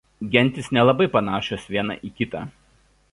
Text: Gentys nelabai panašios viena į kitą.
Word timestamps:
Gentys 0.35 0.69
nelabai 0.77 1.07
panašios 1.17 1.69
viena 1.75 1.99
į 2.09 2.15
kitą. 2.21 2.43